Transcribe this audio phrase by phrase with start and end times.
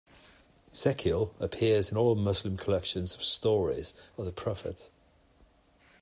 [0.73, 4.89] Ezekiel appears in all Muslim collections of "Stories of the Prophets".